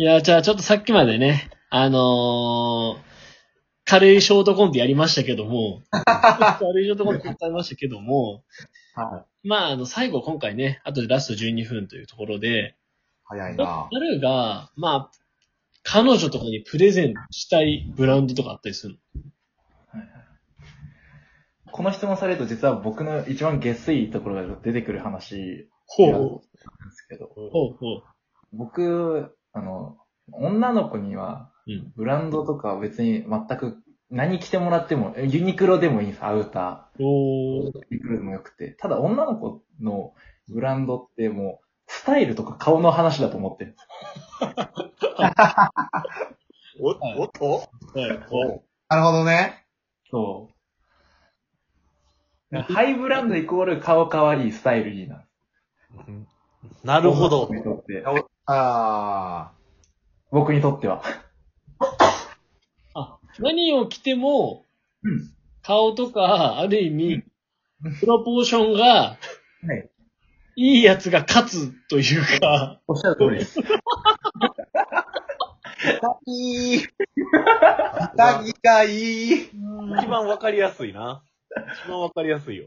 [0.00, 3.02] いや、じゃあちょっとさっきまでね、あのー、
[3.84, 8.42] 軽いショートコントやりましたけども、 軽いショートコントやりましたけども、
[8.94, 12.76] はまあ、あの、最後今回ね、あとでラスト12分というところで、
[13.24, 13.90] 早いな。
[13.92, 15.10] なるが、まあ、
[15.82, 18.98] 彼女とかにプレゼントしたいブランドとかあったりする
[21.72, 26.36] この質問されると実は僕の一番下水ところが出てくる話のなん。
[26.38, 26.42] で
[26.90, 28.02] すけど、ほうほう。
[28.52, 29.98] 僕、あの、
[30.32, 31.92] 女の子にはうん。
[31.96, 37.72] ブランドとかは別に全く何着てもらっても、ユニクロでもいいんです、アウタおー。
[37.72, 37.78] ー。
[37.90, 38.72] ユニクロでもよくて。
[38.78, 40.14] ただ女の子の
[40.48, 43.76] ブランドってもう、スタイルとか顔の話だと思って る。
[46.80, 47.60] お、はいおっとは
[48.14, 48.20] い。
[48.30, 49.66] おなるほどね。
[50.10, 50.48] そ
[52.52, 52.56] う。
[52.58, 55.24] ハイブランドイコール顔かわいい、スタイルいいな。
[56.82, 57.44] なるほど。
[57.44, 58.02] って。
[58.52, 59.52] あ
[60.30, 61.02] 僕にとっては。
[62.94, 64.64] あ、何を着ても
[65.02, 65.30] うん、
[65.62, 67.22] 顔とか、ある意味、
[68.00, 69.16] プロポーションが、は
[69.76, 69.90] い。
[70.56, 73.60] いいやつが勝つというか、おっしゃる通りです。
[76.02, 76.18] あ。
[76.26, 76.80] いい。
[78.16, 79.32] 下着がいい。
[79.44, 81.22] 一番わかりやすいな。
[81.84, 82.66] 一番わかりやすいよ。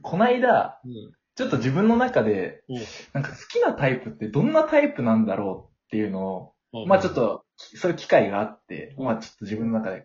[0.00, 2.74] こないだ、うんちょっと自分の中でう。
[2.74, 2.76] ん、
[3.14, 10.04] なんか好きなタイプってどんなタイプなんだろうっていうのを、まあちょっ、と、そういう機会があって、まあちょっと自分の中で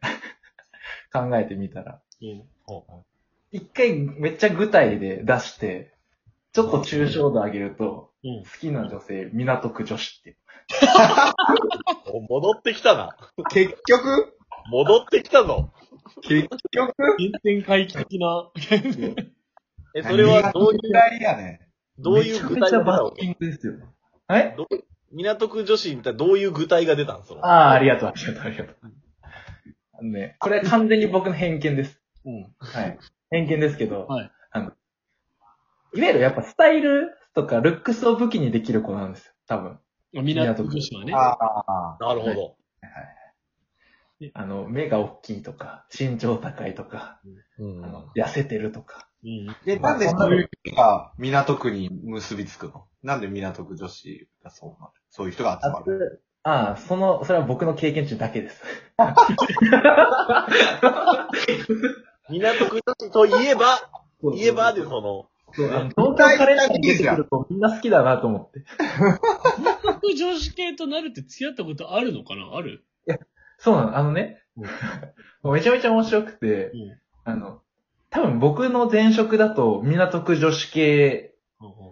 [1.11, 2.25] 考えてみたら、う。
[2.25, 2.43] ん
[3.51, 5.93] 一回めっちゃ具体で出して、
[6.51, 8.27] ちょっと抽象度上げると、う。
[8.41, 10.37] ん好きな女性、港区女子って。
[12.11, 13.15] お戻ってきたな。
[13.49, 14.37] 結局？
[14.69, 15.71] 戻ってきたぞ。
[16.23, 16.93] 結局？
[17.17, 18.51] 原点回帰的な。
[19.97, 21.67] え、それはどういう、ぐらいやね。
[21.97, 23.73] どういう具めちゃめちゃ体が出たですよ。
[24.27, 24.67] はいどう
[25.11, 27.45] 港区女子みたいなどういう具体が出たんその。
[27.45, 28.77] ああ、ありがとう、ありがとう、ありがとう。
[29.93, 32.01] あのね、これは完全に僕の偏見です。
[32.25, 32.53] うん。
[32.59, 32.99] はい。
[33.31, 34.31] 偏見ですけど、はい。
[34.51, 34.71] あの、
[35.95, 39.79] いわゆるやっぱスタイルとかルックスを武器にできる子なんですよ、多分。
[40.11, 41.13] 港区女子はね。
[41.15, 41.97] ああ。
[41.99, 42.57] なるほど。
[44.33, 47.21] あの、目が大きいとか、身長高いとか、
[47.59, 49.07] うんあの、痩せてるとか。
[49.27, 49.55] うん。
[49.65, 52.85] で、なんでそういう人が港区に結びつくの？
[53.03, 54.93] なんで港区女子がそうなる？
[55.09, 56.23] そういう人が集まる？
[56.43, 58.63] ああ、その、それは僕の経験値だけです。
[62.29, 63.79] 港区女子といえば、
[64.33, 68.63] 言えばでその、そうあの東京カレンダーに出てくる子みんな好きだなと思って。
[69.57, 72.55] 港区女子系となるって付き合ったことあるのかな？
[72.55, 72.85] ある？
[73.57, 74.41] そうなの、あのね、
[75.43, 77.61] めちゃめちゃ面白くて、うんあの、
[78.17, 81.35] 多分僕の前職だと港区女子系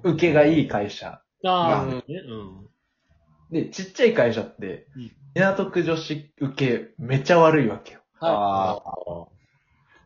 [0.04, 1.08] 受けがいい会社。
[1.08, 2.04] ああ、まあね。
[2.08, 2.68] うん。
[3.52, 8.00] で、ちっちゃい会社ってうん、港区女子受けめっちゃ悪いわけよ。
[8.20, 9.28] はあ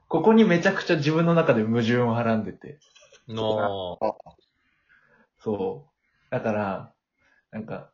[0.10, 2.80] ここにめちゃくちゃ自分の中で矛盾をはらんでて。
[3.30, 3.98] の、
[5.42, 6.32] そう。
[6.32, 6.94] だから、
[7.52, 7.92] なんか、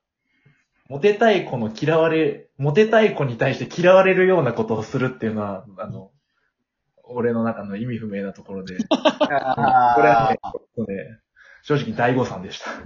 [0.89, 6.09] モテたい子の嫌われ、モテたい子に対して嫌われるようなことをするっていうのは、あの、
[7.07, 8.97] 俺の中の意味不明なところで、 こ
[9.29, 9.95] あ。
[9.97, 10.35] れは
[10.87, 11.19] ね、ね
[11.63, 12.71] 正直大誤算でした。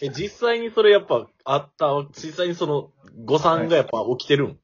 [0.00, 2.92] え、実際にそれやっぱあった、実際にその
[3.24, 4.58] 誤算がやっぱ起きてるん？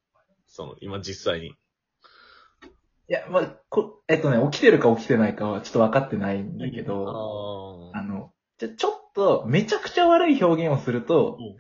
[0.47, 1.49] その、今実際に。
[1.49, 11.57] いや、まあ、こ、えっとね、起きてるか起きてないかはちょっと分かってないんだけど、ああの、じゃ、ちょっと、めちゃくちゃ悪い表現をすると、うん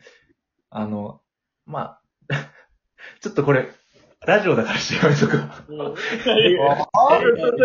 [0.70, 1.22] あの、
[1.64, 2.02] まあ、
[3.20, 3.70] ちょっとこれ、
[4.26, 5.94] ラジオだからしてやめとくわ。
[6.92, 7.20] あ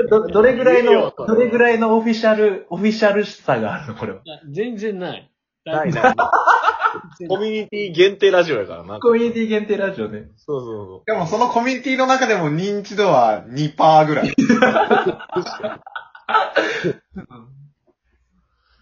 [0.09, 4.22] ど、 どれぐらいのどれぐらいのオフィシャル、オフィシャルさがあるのこれは？
[4.24, 5.31] いや全然ない。
[5.66, 6.16] ないない。
[7.28, 9.00] コミュニティ限定ラジオやからな。
[9.00, 10.28] コミュニティ限定ラジオね。
[10.38, 14.35] そうそうでもそのコミュニティの中でも認知度は2%ぐらい。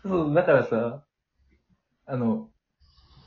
[0.04, 1.04] そう、 だからさ、
[2.06, 2.50] あの、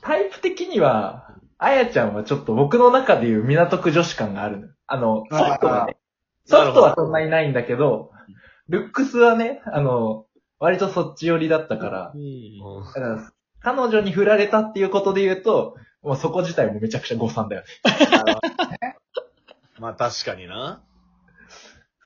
[0.01, 4.67] タイプ的には、あやちゃんはちょっと僕の中でいう港区女子感があるの。
[4.87, 5.97] あの、ソフトはね。
[6.45, 8.11] ソフトはそんなにないんだけど、
[8.67, 10.25] ルックスはね、あの、
[10.59, 12.13] 割とそっち寄りだったから
[13.59, 17.67] 彼女に振られたっていうことで言うと、もうそこ自体もめちゃくちゃ誤算だよね。
[19.79, 20.83] まあ確かにな。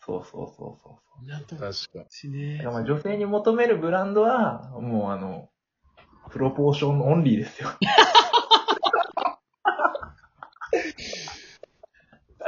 [0.05, 1.25] そうそうそうそう。
[1.25, 1.69] 港区確か
[1.99, 5.49] 女子ねだからまあ女性に求めるブランドは、もうあの、
[6.31, 7.69] プロポーションオンリーですよ。
[7.81, 7.87] に。
[12.39, 12.47] な、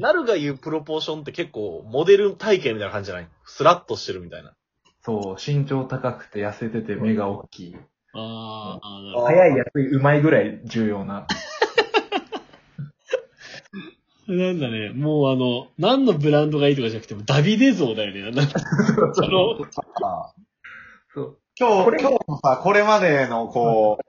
[0.00, 3.28] なるが言うプロポーションって結構モデル体型みたいな感じじゃない？
[3.44, 4.54] スラッとしてるみたいな。
[5.02, 7.76] そう、身長高くて痩せてて目が大きい。
[8.14, 11.26] ああ、なるほど早い、安い、うまいぐらい重要な。
[14.26, 18.22] なんだね、もうあの、何のブランドがいいとかじゃなくても、ダビデ像だよね。
[18.32, 18.58] なんか
[19.14, 19.52] その、
[20.02, 20.32] あ
[21.14, 21.38] そう。
[21.58, 24.04] 今日、今日のさ、これまでのこう、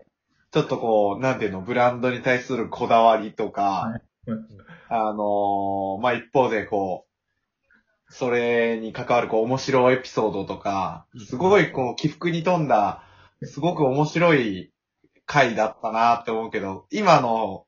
[0.51, 4.01] ちょっとこう、なんていうの、ブランドに対するこだわりとか、はい
[4.89, 7.05] あのーまあ、一方でこ
[8.09, 13.03] う、それに関わるこう、面白いエピソードとか、すごいこう、起伏に富んだ、
[13.43, 14.71] すごく面白い
[15.25, 17.65] 回だったなって思うけど、今の、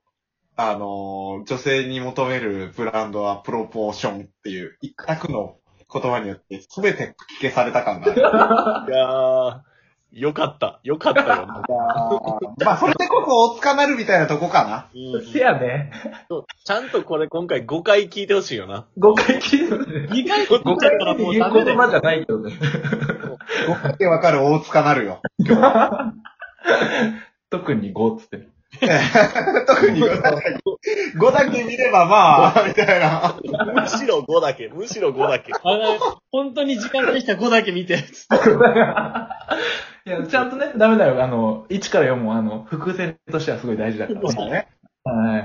[0.56, 5.58] あのー女性に求めるブランドはプロポーションっていう、一択の
[5.92, 8.22] 言葉によって全て消された感がある。
[8.88, 9.62] いやー、
[10.12, 10.80] よかった。
[10.84, 11.28] よかったよ。
[11.28, 11.46] いやー
[12.66, 14.88] まあ、それでこそ大塚なるみたいなとこかな。
[14.94, 15.92] うんせやね。
[16.66, 18.88] ちゃんとこれ今回5回聞いてほしいよな。
[18.98, 20.10] 5回聞いてるね。
[20.10, 21.78] 2回取っ5ちゃったら回もう言う言ダメだよ。
[21.78, 22.54] 葉じゃないけどね。
[23.68, 25.22] ごめんってわかる大塚なるよ。
[27.52, 28.48] 特に5っつって。
[29.68, 30.58] 特に5だけ、
[31.18, 33.36] 5だけ見ればまあ、みたいな。
[33.82, 34.68] むしろ5だけ。
[34.68, 35.52] むしろ5だけ。
[35.54, 35.98] あの、
[36.32, 37.98] 本当に時間できたら5だけ見て。
[37.98, 38.36] つって
[40.10, 41.24] いや、ちゃんとね、ダメだよ。
[41.24, 44.22] あの、1から4も、あの、伏線としてはすごい大事だから。
[44.22, 44.68] そうだね。
[45.04, 45.42] はい。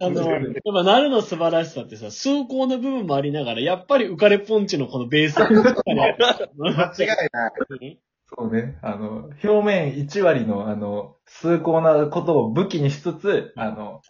[0.00, 7.98] あの、やっぱ、なるの素晴らしさってさ、崇高な部分もありながら、やっぱり浮かれポンチのこのベースが間違いない。
[8.34, 8.78] そうね。
[8.82, 14.00] あの、表面1割の、あの、崇高なことを武器にしつつ、あの、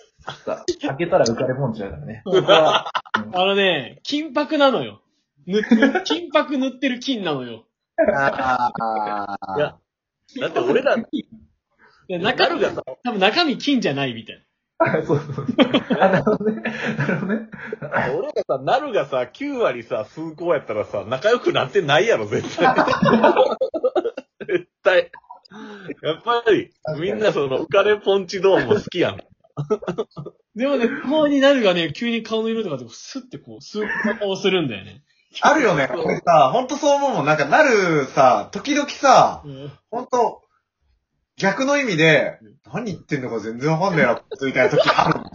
[0.44, 2.22] さ、開けたら浮かれポンチだからね。
[2.24, 5.02] あのね、金箔なのよ。
[5.46, 5.68] 塗って、
[6.04, 7.64] 金箔塗ってる金なのよ。
[8.14, 9.78] あいや、
[10.40, 14.44] だって俺ら、で中身なるがさ、多分中身金じゃないみたい
[14.78, 15.46] あそうそうそう。
[16.00, 16.62] あ、なるほどね。
[16.96, 17.48] なるほどね。
[18.16, 22.74] 俺らさ、なるがさ、9割さ、崇高やったらさ、仲良くなってないやろ、絶対。
[24.46, 25.10] 絶対。
[26.02, 29.16] やっぱり、みんなその、浮かれポンチドームも好きやん。
[29.16, 29.24] な。
[30.54, 35.02] でもね、不法になるがね、急に顔の色とかでスッてこう、スーッと顔するんだよね。
[35.40, 35.88] あるよね。
[35.88, 37.26] これさ、ほんとそう思うもん。
[37.26, 40.42] なんか、なるさ、時々さ、うんほんと、
[41.36, 42.38] 逆の意味で、
[42.72, 45.30] 何言ってんのか全然わかんねえな、みたいな時あるもん。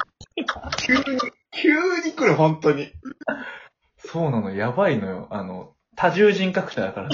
[0.79, 1.03] 急に、
[1.51, 2.91] 急に来る、本当に。
[3.97, 5.27] そうなの、やばいのよ。
[5.31, 7.09] あの、多重人格者だから。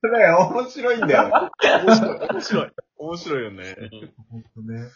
[0.00, 1.50] それ、面白いんだよ。
[1.84, 2.18] 面白い。
[2.28, 2.70] 面白い。
[2.98, 3.76] 面白いよね。
[4.30, 4.88] 本当ね。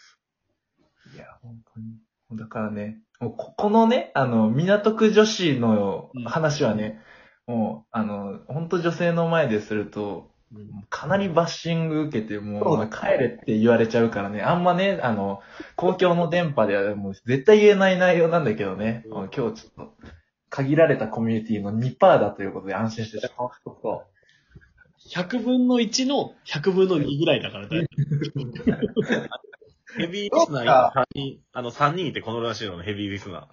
[1.13, 2.39] いや、本当に。
[2.39, 7.01] だからね、もうここのね、あの、港区女子の話はね、
[7.47, 10.29] もう、あの、本当女性の前ですると、
[10.89, 15.41] かなりバッシング受けて、もう、帰れって言われちゃうからね、あんまね、あの、
[15.75, 19.11] 公共の電波ではもう絶対言えない内容なんだけどね、うん。
[19.11, 19.93] 今日ちょっと、
[20.49, 23.19] 限られたコミュニティの2%だということで安心して。
[23.19, 23.49] そう
[23.81, 24.05] そう
[25.09, 27.87] 100分の1の100分の2ぐらいだからだよ。
[29.97, 33.47] ヘビーリスナー今3人、あの、3人いてこのらしいのヘビーリスナ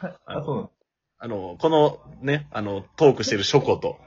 [0.00, 0.14] ー。
[0.24, 0.70] あ、そう
[1.18, 3.98] あの、このね、あの、トークしてるショコと、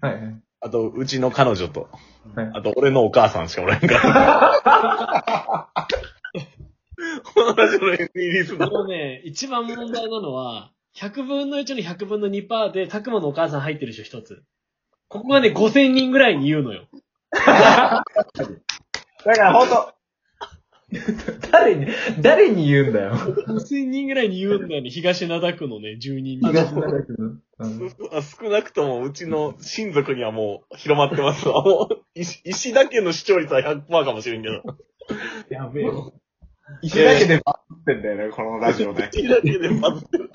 [0.00, 0.42] はいはい。
[0.60, 1.90] あと、うちの彼女と、
[2.34, 5.68] はいあと、俺のお母さんしかおらんから。
[7.34, 8.70] このラジオのヘビーリスナー。
[8.70, 14.42] でもね、一番問題なのは、100分の1の100分の2%で、たくまのお母さん入ってるでしょ、一つ。
[15.08, 16.86] ここがね、5000人ぐらいに言うのよ。
[17.30, 18.04] だか
[19.24, 19.92] らほんと、
[21.50, 21.86] 誰に、
[22.20, 23.12] 誰に言うんだよ。
[23.12, 26.46] 5000人ぐらいに言うんだよね、東灘区のね、住人に。
[26.46, 27.40] 東灘区のうん
[28.10, 31.62] あ少なくともうちの親族にはもう広まってますわ。
[31.64, 34.62] もう、石石だけの視聴率は100%かもしれんけど。
[35.50, 35.86] やべえ。
[36.82, 39.10] 石だけでバズってんだよね、このラジオね。
[39.14, 40.30] 石だけでバズってる。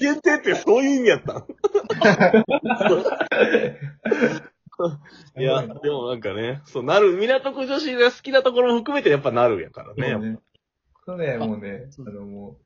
[0.00, 1.44] 限定ってそういう意味やったん
[5.38, 10.32] いや、でもなんかね、そう、なる、港区女子が好きなところも含めてやっぱなるやからね。
[10.32, 10.38] ね。
[11.04, 12.56] そうね、もうね、あのもう、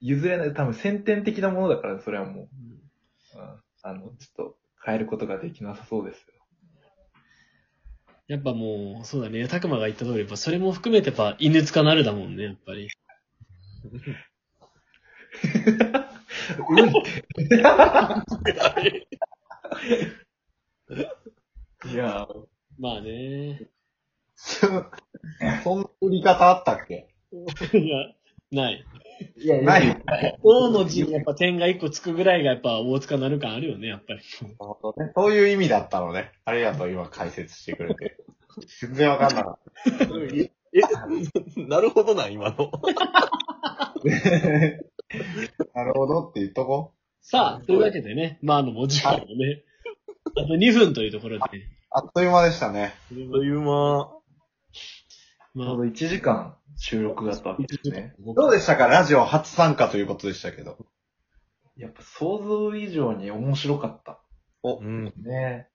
[0.00, 2.48] 譲れない、多分先天的なものだから、それはもう、うん
[3.82, 6.34] あの、ちょっと変えることができなさそうですよ。
[8.26, 12.88] やっぱもう、そうだね、たくまが言った通り、やっぱそれも含めてやっぱ犬塚なるだもんね、やっぱり。
[21.92, 22.26] いや
[22.88, 23.68] まあね。
[24.36, 24.66] そ
[25.76, 27.08] んな売り方あったっけ？
[27.76, 28.14] いや、
[28.50, 28.84] ない。
[29.36, 30.02] いやない。
[30.42, 34.20] 王の字にやっぱ点が1個つくぐらいがやっぱ大塚なる感あるよね、やっぱり。
[35.14, 36.32] そういう意味だったのね。
[36.44, 38.16] ありがとう、今解説してくれて。
[38.80, 39.58] 全然わかんなかっ
[40.34, 40.80] え、え
[41.68, 42.70] なるほどな、今の。
[42.70, 42.88] た。
[45.74, 49.64] なるほどって言っとこさあ、というわけでね、まああの、文字をね、
[50.36, 51.44] あと2分というところで、
[51.90, 52.94] あっという間でしたね。
[53.08, 54.10] という間。
[55.54, 58.14] まちょうど1時間収録だったわけですね。
[58.36, 58.88] どうでしたか？
[58.88, 60.76] ラジオ初参加ということでしたけど。
[61.76, 64.20] やっぱ想像以上に面白かった。
[64.62, 65.12] うん。
[65.24, 65.68] ね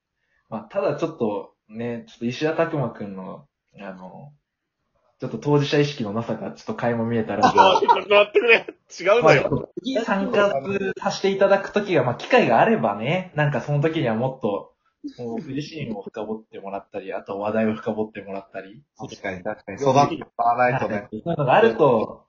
[0.49, 3.47] まあ、ただちょっと、ね、ちょっと石田拓馬くんの、
[3.79, 4.33] あの、
[5.19, 8.67] ちょっと当事者意識のなさがちょっと垣間見えたら、ちょっと待ってくれ。
[8.99, 9.69] 違うまあのよ。
[9.81, 10.53] 次参加
[11.01, 14.72] させていただくときが、まあ、機会があればね、なんかその時にはもっと、
[15.17, 19.81] もう、自身を深掘ってもらったり、あと話題を深掘ってもらったり、確かに確かに。
[19.81, 21.07] 育ってもらわないとね。
[21.11, 22.25] そういうのがあると、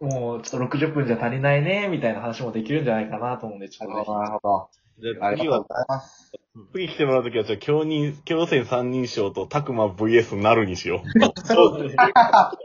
[0.00, 4.68] もう、ちょっと60分じゃ足りないね、みたいな話もできるんじゃないかなと思うんで、ちょっとねなるほど、なるほど。
[5.00, 6.32] じゃあ次はありがとうご、ざいます。
[6.72, 11.02] 次来てもらうときは、じゃあ、強人、強戦三人称とタクマ VS なるにしよ
[11.44, 11.94] そうだね。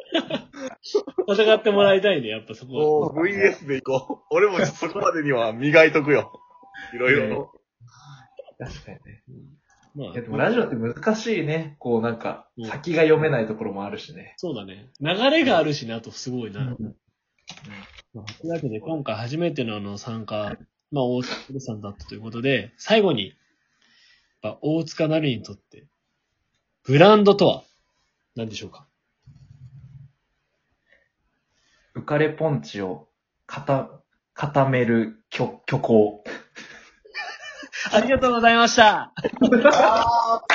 [1.27, 2.69] 戦ってもらいたいね、やっぱそう。
[2.69, 3.13] こは。
[3.13, 4.25] もう VS でいこう。
[4.29, 6.39] 俺もそこまでには磨いとくよ。
[6.93, 7.62] いろいろと。
[8.65, 9.23] 確かにね。
[9.95, 11.75] まあいや、でもラジオって難しいね。
[11.79, 14.33] こうなんかうん、先が読めないところもあるしね。
[14.37, 14.89] そうだね。
[14.99, 16.61] 流れがあるしね、あとすごいな。
[16.61, 16.95] うん
[18.13, 20.55] まあというわけで、今回初めてのあの参加、
[20.91, 23.29] まあ、大塚さんだったということで、最後に、
[24.43, 25.87] やっぱ大塚なるにとって、
[26.83, 27.63] ブランドとは
[28.35, 28.87] 何でしょうか？
[31.95, 33.07] 浮かれポンチを
[33.45, 33.89] 固、
[34.33, 36.23] 固める虚、虚構。
[37.91, 39.11] ありがとうございました。